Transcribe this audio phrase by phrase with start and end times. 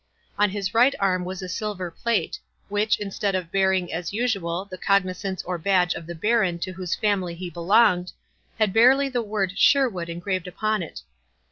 [0.39, 4.79] On his right arm was a silver plate, which, instead of bearing, as usual, the
[4.79, 8.11] cognizance or badge of the baron to whose family he belonged,
[8.57, 11.03] had barely the word SHERWOOD engraved upon it.